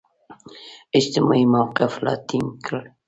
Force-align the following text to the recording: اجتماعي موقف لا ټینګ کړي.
اجتماعي 0.99 1.45
موقف 1.55 1.91
لا 2.05 2.13
ټینګ 2.27 2.49
کړي. 2.65 2.81